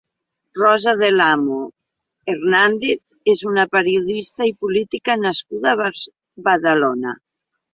[0.59, 1.57] Rosa del Amo
[2.33, 5.93] Hernández és una periodista i política nascuda a
[6.49, 7.17] Badalona.